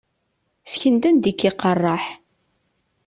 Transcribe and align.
Ssken-d 0.65 1.03
anda 1.09 1.27
i 1.31 1.33
k-iqerreḥ. 1.33 2.05